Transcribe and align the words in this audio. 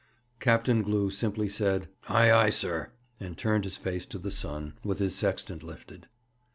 Captain 0.39 0.81
Glew 0.81 1.11
simply 1.11 1.47
said, 1.47 1.87
'Ay, 2.09 2.31
ay, 2.31 2.49
sir,' 2.49 2.89
and 3.19 3.37
turned 3.37 3.65
his 3.65 3.77
face 3.77 4.07
to 4.07 4.17
the 4.17 4.31
sun, 4.31 4.73
with 4.83 4.97
his 4.97 5.13
sextant 5.13 5.61
lifted. 5.61 6.07